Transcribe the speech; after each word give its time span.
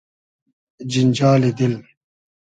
جینجالی 0.91 1.49
دیل 1.57 1.73